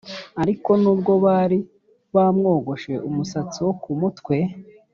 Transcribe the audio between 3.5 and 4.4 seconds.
wo ku mutwe